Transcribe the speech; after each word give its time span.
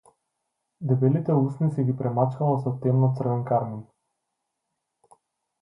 Дебелите 0.91 1.35
усни 1.41 1.69
си 1.75 1.85
ги 1.89 1.95
премачкала 2.01 2.57
со 2.63 2.73
темно-црвен 2.87 3.47
кармин. 3.53 3.85